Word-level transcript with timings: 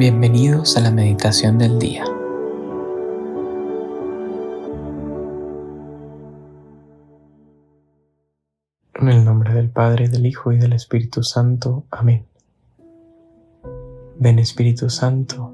Bienvenidos 0.00 0.78
a 0.78 0.80
la 0.80 0.90
meditación 0.90 1.58
del 1.58 1.78
día. 1.78 2.06
En 8.94 9.08
el 9.10 9.22
nombre 9.26 9.52
del 9.52 9.68
Padre, 9.68 10.08
del 10.08 10.24
Hijo 10.24 10.52
y 10.52 10.56
del 10.58 10.72
Espíritu 10.72 11.22
Santo. 11.22 11.84
Amén. 11.90 12.24
Ven 14.18 14.38
Espíritu 14.38 14.88
Santo, 14.88 15.52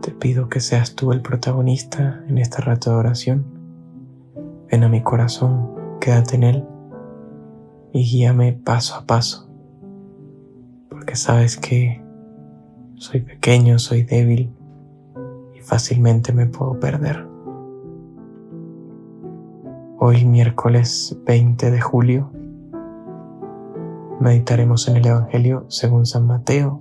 te 0.00 0.12
pido 0.12 0.48
que 0.48 0.60
seas 0.60 0.94
tú 0.94 1.12
el 1.12 1.20
protagonista 1.20 2.24
en 2.28 2.38
este 2.38 2.62
rato 2.62 2.92
de 2.92 2.96
oración. 2.96 3.44
Ven 4.70 4.84
a 4.84 4.88
mi 4.88 5.02
corazón, 5.02 5.98
quédate 6.00 6.36
en 6.36 6.44
él 6.44 6.64
y 7.92 8.10
guíame 8.10 8.54
paso 8.54 8.94
a 8.94 9.04
paso, 9.04 9.50
porque 10.88 11.14
sabes 11.14 11.58
que 11.58 12.01
soy 13.02 13.20
pequeño, 13.20 13.80
soy 13.80 14.04
débil 14.04 14.54
y 15.56 15.60
fácilmente 15.60 16.32
me 16.32 16.46
puedo 16.46 16.78
perder. 16.78 17.26
Hoy 19.98 20.24
miércoles 20.24 21.18
20 21.26 21.72
de 21.72 21.80
julio 21.80 22.30
meditaremos 24.20 24.86
en 24.86 24.98
el 24.98 25.06
Evangelio 25.08 25.66
según 25.68 26.06
San 26.06 26.28
Mateo, 26.28 26.80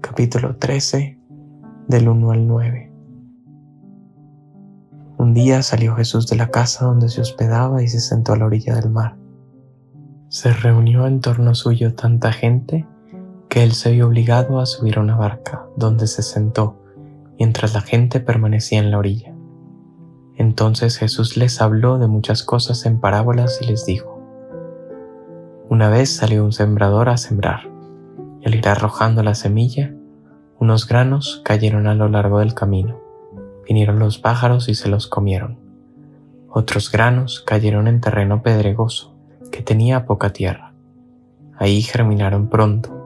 capítulo 0.00 0.56
13, 0.56 1.16
del 1.86 2.08
1 2.08 2.30
al 2.32 2.48
9. 2.48 2.92
Un 5.18 5.32
día 5.32 5.62
salió 5.62 5.94
Jesús 5.94 6.26
de 6.26 6.34
la 6.34 6.50
casa 6.50 6.86
donde 6.86 7.08
se 7.08 7.20
hospedaba 7.20 7.84
y 7.84 7.88
se 7.88 8.00
sentó 8.00 8.32
a 8.32 8.36
la 8.36 8.46
orilla 8.46 8.74
del 8.74 8.90
mar. 8.90 9.16
Se 10.28 10.52
reunió 10.52 11.06
en 11.06 11.20
torno 11.20 11.54
suyo 11.54 11.94
tanta 11.94 12.32
gente 12.32 12.84
que 13.48 13.62
él 13.62 13.72
se 13.72 13.92
vio 13.92 14.06
obligado 14.06 14.60
a 14.60 14.66
subir 14.66 14.98
a 14.98 15.00
una 15.00 15.16
barca, 15.16 15.66
donde 15.76 16.06
se 16.06 16.22
sentó, 16.22 16.76
mientras 17.38 17.74
la 17.74 17.80
gente 17.80 18.20
permanecía 18.20 18.78
en 18.78 18.90
la 18.90 18.98
orilla. 18.98 19.34
Entonces 20.36 20.98
Jesús 20.98 21.36
les 21.36 21.60
habló 21.60 21.98
de 21.98 22.06
muchas 22.06 22.42
cosas 22.42 22.84
en 22.86 23.00
parábolas 23.00 23.60
y 23.62 23.66
les 23.66 23.86
dijo, 23.86 24.20
Una 25.68 25.88
vez 25.88 26.14
salió 26.14 26.44
un 26.44 26.52
sembrador 26.52 27.08
a 27.08 27.16
sembrar, 27.16 27.70
y 28.40 28.46
al 28.46 28.54
ir 28.54 28.68
arrojando 28.68 29.22
la 29.22 29.34
semilla, 29.34 29.94
unos 30.58 30.86
granos 30.88 31.42
cayeron 31.44 31.86
a 31.86 31.94
lo 31.94 32.08
largo 32.08 32.40
del 32.40 32.54
camino. 32.54 33.00
Vinieron 33.66 33.98
los 33.98 34.18
pájaros 34.18 34.68
y 34.68 34.74
se 34.74 34.88
los 34.88 35.06
comieron. 35.06 35.58
Otros 36.48 36.90
granos 36.90 37.42
cayeron 37.44 37.88
en 37.88 38.00
terreno 38.00 38.42
pedregoso, 38.42 39.14
que 39.50 39.62
tenía 39.62 40.06
poca 40.06 40.32
tierra. 40.32 40.72
Ahí 41.58 41.82
germinaron 41.82 42.48
pronto 42.48 43.05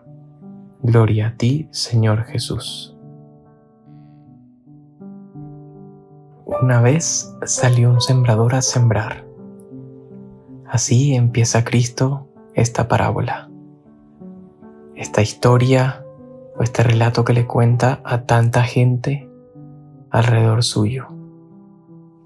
Gloria 0.83 1.27
a 1.27 1.37
ti, 1.37 1.69
Señor 1.69 2.23
Jesús. 2.23 2.97
Una 6.45 6.81
vez 6.81 7.37
salió 7.45 7.91
un 7.91 8.01
sembrador 8.01 8.55
a 8.55 8.63
sembrar. 8.63 9.23
Así 10.67 11.13
empieza 11.13 11.63
Cristo 11.63 12.29
esta 12.55 12.87
parábola. 12.87 13.51
Esta 14.95 15.21
historia 15.21 16.03
o 16.57 16.63
este 16.63 16.81
relato 16.81 17.25
que 17.25 17.33
le 17.33 17.45
cuenta 17.45 18.01
a 18.03 18.23
tanta 18.23 18.63
gente 18.63 19.29
alrededor 20.09 20.63
suyo. 20.63 21.09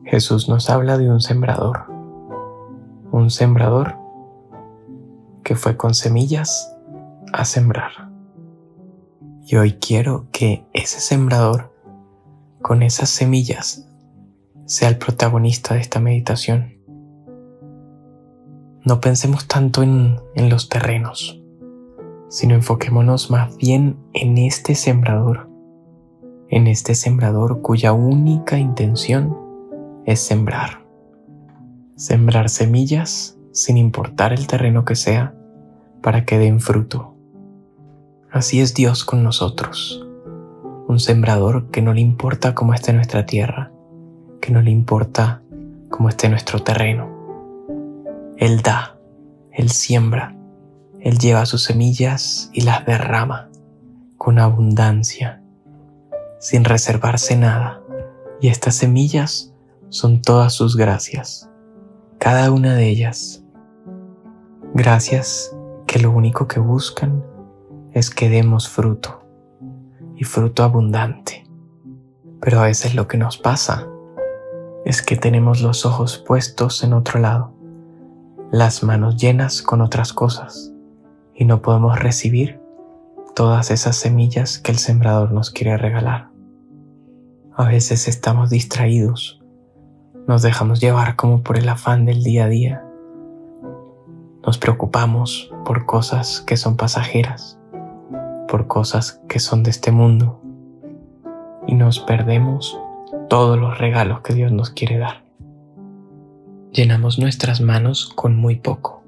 Jesús 0.05 0.47
nos 0.47 0.69
habla 0.69 0.97
de 0.97 1.09
un 1.09 1.19
sembrador. 1.19 1.87
Un 3.11 3.29
sembrador 3.31 3.95
que 5.43 5.55
fue 5.55 5.75
con 5.75 5.93
semillas 5.93 6.73
a 7.33 7.43
sembrar. 7.43 8.04
Y 9.47 9.57
hoy 9.57 9.73
quiero 9.73 10.25
que 10.31 10.65
ese 10.73 10.99
sembrador, 10.99 11.71
con 12.63 12.81
esas 12.81 13.11
semillas, 13.11 13.87
sea 14.65 14.89
el 14.89 14.97
protagonista 14.97 15.75
de 15.75 15.81
esta 15.81 15.99
meditación. 15.99 16.79
No 18.83 18.99
pensemos 18.99 19.47
tanto 19.47 19.83
en, 19.83 20.19
en 20.33 20.49
los 20.49 20.67
terrenos, 20.67 21.39
sino 22.27 22.55
enfoquémonos 22.55 23.29
más 23.29 23.55
bien 23.57 23.99
en 24.13 24.39
este 24.39 24.73
sembrador, 24.73 25.47
en 26.49 26.65
este 26.65 26.95
sembrador 26.95 27.61
cuya 27.61 27.93
única 27.93 28.57
intención 28.57 29.37
es 30.05 30.21
sembrar. 30.21 30.87
Sembrar 31.95 32.49
semillas 32.49 33.37
sin 33.51 33.77
importar 33.77 34.33
el 34.33 34.47
terreno 34.47 34.85
que 34.85 34.95
sea 34.95 35.35
para 36.01 36.25
que 36.25 36.39
den 36.39 36.59
fruto 36.59 37.14
Así 38.35 38.59
es 38.59 38.73
Dios 38.73 39.05
con 39.05 39.23
nosotros, 39.23 40.05
un 40.89 40.99
sembrador 40.99 41.71
que 41.71 41.81
no 41.81 41.93
le 41.93 42.01
importa 42.01 42.53
cómo 42.53 42.73
esté 42.73 42.91
nuestra 42.91 43.25
tierra, 43.25 43.71
que 44.41 44.51
no 44.51 44.61
le 44.61 44.71
importa 44.71 45.41
cómo 45.89 46.09
esté 46.09 46.27
nuestro 46.27 46.61
terreno. 46.61 47.07
Él 48.35 48.61
da, 48.61 48.97
Él 49.53 49.69
siembra, 49.69 50.35
Él 50.99 51.17
lleva 51.17 51.45
sus 51.45 51.63
semillas 51.63 52.49
y 52.51 52.63
las 52.63 52.85
derrama 52.85 53.47
con 54.17 54.37
abundancia, 54.37 55.41
sin 56.37 56.65
reservarse 56.65 57.37
nada. 57.37 57.79
Y 58.41 58.49
estas 58.49 58.75
semillas 58.75 59.53
son 59.87 60.21
todas 60.21 60.51
sus 60.51 60.75
gracias, 60.75 61.49
cada 62.19 62.51
una 62.51 62.75
de 62.75 62.89
ellas. 62.89 63.45
Gracias 64.73 65.55
que 65.87 65.99
lo 65.99 66.11
único 66.11 66.49
que 66.49 66.59
buscan 66.59 67.23
es 67.95 68.09
que 68.09 68.29
demos 68.29 68.67
fruto 68.67 69.21
y 70.17 70.25
fruto 70.25 70.63
abundante. 70.63 71.47
Pero 72.41 72.59
a 72.59 72.65
veces 72.65 72.93
lo 72.93 73.07
que 73.07 73.17
nos 73.17 73.37
pasa 73.37 73.87
es 74.83 75.01
que 75.01 75.15
tenemos 75.15 75.61
los 75.61 75.85
ojos 75.85 76.17
puestos 76.17 76.83
en 76.83 76.91
otro 76.91 77.21
lado, 77.21 77.53
las 78.51 78.83
manos 78.83 79.15
llenas 79.15 79.61
con 79.61 79.79
otras 79.79 80.11
cosas 80.11 80.73
y 81.33 81.45
no 81.45 81.61
podemos 81.61 81.97
recibir 81.97 82.59
todas 83.33 83.71
esas 83.71 83.95
semillas 83.95 84.59
que 84.59 84.73
el 84.73 84.77
sembrador 84.77 85.31
nos 85.31 85.49
quiere 85.49 85.77
regalar. 85.77 86.29
A 87.55 87.65
veces 87.69 88.09
estamos 88.09 88.49
distraídos, 88.49 89.41
nos 90.27 90.41
dejamos 90.41 90.81
llevar 90.81 91.15
como 91.15 91.43
por 91.43 91.57
el 91.57 91.69
afán 91.69 92.03
del 92.03 92.23
día 92.23 92.43
a 92.43 92.49
día, 92.49 92.85
nos 94.45 94.57
preocupamos 94.57 95.49
por 95.63 95.85
cosas 95.85 96.41
que 96.41 96.57
son 96.57 96.75
pasajeras 96.75 97.57
por 98.47 98.67
cosas 98.67 99.21
que 99.27 99.39
son 99.39 99.63
de 99.63 99.71
este 99.71 99.91
mundo 99.91 100.41
y 101.67 101.75
nos 101.75 101.99
perdemos 101.99 102.79
todos 103.29 103.59
los 103.59 103.77
regalos 103.77 104.21
que 104.21 104.33
Dios 104.33 104.51
nos 104.51 104.69
quiere 104.69 104.97
dar. 104.97 105.23
Llenamos 106.71 107.19
nuestras 107.19 107.61
manos 107.61 108.11
con 108.15 108.35
muy 108.35 108.55
poco, 108.55 109.03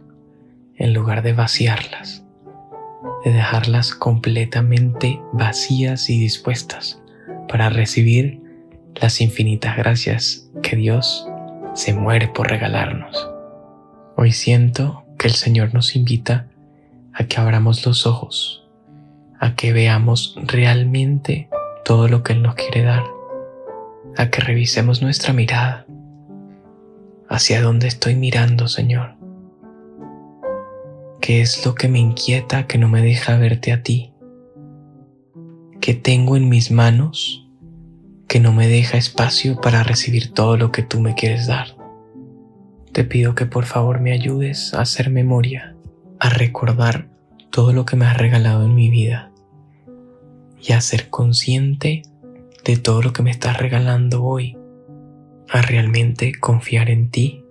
en 0.75 0.93
lugar 0.93 1.21
de 1.21 1.33
vaciarlas, 1.33 2.23
de 3.23 3.31
dejarlas 3.31 3.93
completamente 3.93 5.21
vacías 5.33 6.09
y 6.09 6.19
dispuestas 6.19 7.01
para 7.47 7.69
recibir 7.69 8.41
las 8.95 9.21
infinitas 9.21 9.77
gracias 9.77 10.49
que 10.63 10.75
Dios 10.75 11.27
se 11.73 11.93
muere 11.93 12.27
por 12.27 12.49
regalarnos. 12.49 13.29
Hoy 14.15 14.31
siento 14.31 15.03
que 15.19 15.27
el 15.27 15.33
Señor 15.33 15.73
nos 15.73 15.95
invita 15.95 16.47
a 17.13 17.25
que 17.25 17.39
abramos 17.39 17.85
los 17.85 18.07
ojos 18.07 18.66
a 19.39 19.55
que 19.55 19.73
veamos 19.73 20.35
realmente 20.43 21.49
todo 21.85 22.07
lo 22.07 22.23
que 22.23 22.33
Él 22.33 22.41
nos 22.41 22.55
quiere 22.55 22.83
dar, 22.83 23.03
a 24.17 24.29
que 24.29 24.41
revisemos 24.41 25.01
nuestra 25.01 25.33
mirada, 25.33 25.85
hacia 27.29 27.61
dónde 27.61 27.87
estoy 27.87 28.15
mirando, 28.15 28.67
Señor. 28.67 29.15
¿Qué 31.21 31.41
es 31.41 31.65
lo 31.65 31.75
que 31.75 31.87
me 31.87 31.99
inquieta 31.99 32.67
que 32.67 32.77
no 32.77 32.89
me 32.89 33.01
deja 33.01 33.37
verte 33.37 33.71
a 33.71 33.83
ti? 33.83 34.13
¿Qué 35.81 35.93
tengo 35.93 36.35
en 36.37 36.49
mis 36.49 36.71
manos 36.71 37.47
que 38.27 38.39
no 38.39 38.53
me 38.53 38.67
deja 38.67 38.97
espacio 38.97 39.59
para 39.61 39.83
recibir 39.83 40.33
todo 40.33 40.57
lo 40.57 40.71
que 40.71 40.83
tú 40.83 40.99
me 40.99 41.15
quieres 41.15 41.47
dar? 41.47 41.75
Te 42.91 43.03
pido 43.03 43.35
que 43.35 43.45
por 43.45 43.65
favor 43.65 43.99
me 43.99 44.11
ayudes 44.11 44.73
a 44.73 44.81
hacer 44.81 45.09
memoria, 45.09 45.75
a 46.19 46.29
recordar 46.29 47.09
todo 47.49 47.73
lo 47.73 47.85
que 47.85 47.95
me 47.95 48.05
has 48.05 48.17
regalado 48.17 48.65
en 48.65 48.75
mi 48.75 48.89
vida 48.89 49.31
y 50.61 50.73
a 50.73 50.81
ser 50.81 51.09
consciente 51.09 52.03
de 52.63 52.77
todo 52.77 53.01
lo 53.01 53.13
que 53.13 53.23
me 53.23 53.31
estás 53.31 53.57
regalando 53.57 54.23
hoy, 54.23 54.57
a 55.49 55.61
realmente 55.61 56.33
confiar 56.39 56.89
en 56.89 57.09
ti 57.09 57.43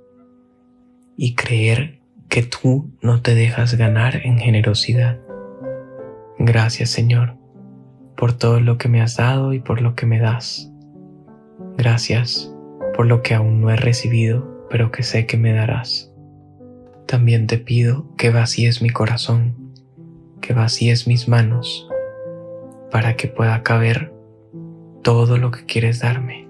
y 1.17 1.35
creer 1.35 2.01
que 2.29 2.43
tú 2.43 2.91
no 3.01 3.23
te 3.23 3.35
dejas 3.35 3.75
ganar 3.75 4.21
en 4.25 4.39
generosidad. 4.39 5.19
Gracias 6.39 6.91
Señor 6.91 7.37
por 8.17 8.33
todo 8.33 8.61
lo 8.61 8.79
que 8.79 8.89
me 8.89 9.03
has 9.03 9.17
dado 9.17 9.53
y 9.53 9.61
por 9.61 9.81
lo 9.81 9.95
que 9.95 10.07
me 10.07 10.19
das. 10.19 10.71
Gracias 11.77 12.53
por 12.95 13.07
lo 13.07 13.23
que 13.23 13.35
aún 13.35 13.61
no 13.61 13.71
he 13.71 13.77
recibido, 13.77 14.67
pero 14.71 14.91
que 14.91 15.03
sé 15.03 15.27
que 15.27 15.37
me 15.37 15.53
darás. 15.53 16.11
También 17.07 17.47
te 17.47 17.59
pido 17.59 18.07
que 18.17 18.31
vacíes 18.31 18.83
mi 18.83 18.91
corazón, 18.91 19.66
que 20.47 20.55
vacíes 20.55 21.09
mis 21.09 21.27
manos, 21.27 21.89
para 22.93 23.17
que 23.17 23.27
pueda 23.27 23.65
caber 23.65 24.13
todo 25.03 25.39
lo 25.39 25.51
que 25.51 25.65
quieres 25.65 25.99
darme, 25.99 26.49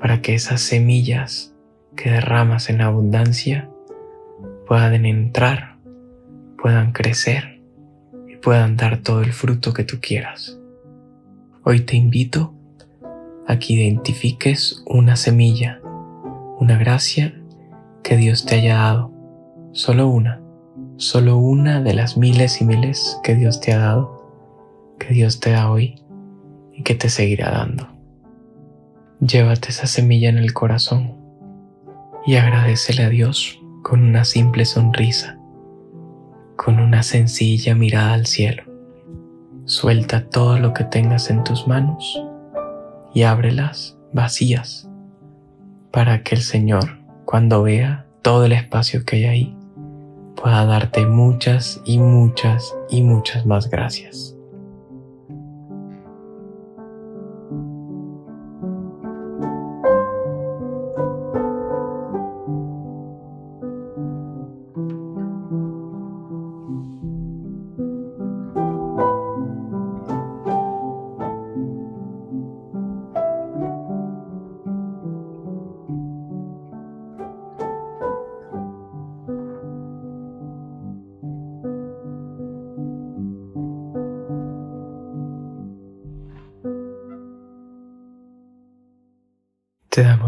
para 0.00 0.20
que 0.22 0.34
esas 0.34 0.60
semillas 0.60 1.54
que 1.94 2.10
derramas 2.10 2.68
en 2.68 2.80
abundancia 2.80 3.70
puedan 4.66 5.06
entrar, 5.06 5.76
puedan 6.60 6.90
crecer 6.90 7.62
y 8.26 8.36
puedan 8.38 8.76
dar 8.76 8.98
todo 8.98 9.22
el 9.22 9.32
fruto 9.32 9.72
que 9.72 9.84
tú 9.84 9.98
quieras. 10.00 10.58
Hoy 11.62 11.82
te 11.82 11.96
invito 11.96 12.54
a 13.46 13.56
que 13.60 13.74
identifiques 13.74 14.82
una 14.84 15.14
semilla, 15.14 15.80
una 16.58 16.76
gracia 16.76 17.40
que 18.02 18.16
Dios 18.16 18.46
te 18.46 18.56
haya 18.56 18.78
dado, 18.78 19.12
solo 19.70 20.08
una, 20.08 20.40
solo 20.96 21.36
una 21.36 21.82
de 21.82 21.94
las 21.94 22.16
miles 22.16 22.60
y 22.60 22.64
miles 22.64 23.18
que 23.22 23.34
Dios 23.34 23.60
te 23.60 23.72
ha 23.72 23.78
dado, 23.78 24.96
que 24.98 25.12
Dios 25.12 25.40
te 25.40 25.50
da 25.50 25.70
hoy 25.70 26.02
y 26.72 26.82
que 26.82 26.94
te 26.94 27.08
seguirá 27.08 27.50
dando. 27.50 27.88
Llévate 29.20 29.70
esa 29.70 29.86
semilla 29.86 30.28
en 30.28 30.38
el 30.38 30.52
corazón 30.52 31.14
y 32.26 32.36
agradecele 32.36 33.04
a 33.04 33.08
Dios 33.08 33.60
con 33.82 34.02
una 34.02 34.24
simple 34.24 34.64
sonrisa, 34.64 35.38
con 36.56 36.80
una 36.80 37.02
sencilla 37.02 37.74
mirada 37.74 38.14
al 38.14 38.26
cielo. 38.26 38.64
Suelta 39.64 40.28
todo 40.28 40.58
lo 40.58 40.72
que 40.72 40.84
tengas 40.84 41.30
en 41.30 41.44
tus 41.44 41.66
manos 41.66 42.22
y 43.14 43.22
ábrelas 43.22 43.98
vacías 44.12 44.88
para 45.90 46.22
que 46.22 46.34
el 46.34 46.42
Señor, 46.42 46.98
cuando 47.24 47.62
vea 47.62 48.06
todo 48.22 48.44
el 48.44 48.52
espacio 48.52 49.04
que 49.04 49.16
hay 49.16 49.24
ahí, 49.24 49.56
pueda 50.36 50.64
darte 50.66 51.06
muchas 51.06 51.80
y 51.84 51.98
muchas 51.98 52.76
y 52.88 53.02
muchas 53.02 53.46
más 53.46 53.68
gracias. 53.68 54.35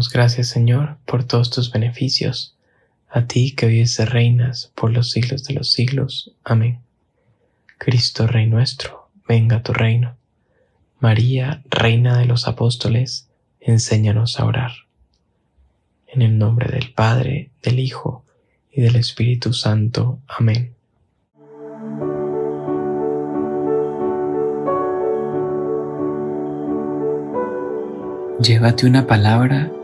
Gracias, 0.07 0.47
Señor, 0.47 0.97
por 1.05 1.25
todos 1.25 1.49
tus 1.49 1.73
beneficios, 1.73 2.55
a 3.09 3.25
ti 3.25 3.51
que 3.51 3.65
vives 3.65 3.99
reinas 4.09 4.71
por 4.75 4.91
los 4.93 5.11
siglos 5.11 5.43
de 5.43 5.55
los 5.55 5.73
siglos. 5.73 6.31
Amén. 6.45 6.79
Cristo, 7.77 8.27
Rey 8.27 8.47
nuestro, 8.47 9.09
venga 9.27 9.61
tu 9.61 9.73
reino. 9.73 10.15
María, 10.99 11.61
Reina 11.69 12.17
de 12.17 12.25
los 12.25 12.47
Apóstoles, 12.47 13.27
enséñanos 13.59 14.39
a 14.39 14.45
orar. 14.45 14.71
En 16.07 16.21
el 16.21 16.37
nombre 16.37 16.69
del 16.71 16.93
Padre, 16.93 17.51
del 17.61 17.79
Hijo 17.79 18.23
y 18.71 18.81
del 18.81 18.95
Espíritu 18.95 19.53
Santo. 19.53 20.19
Amén. 20.27 20.75
Llévate 28.41 28.85
una 28.85 29.05
palabra 29.05 29.69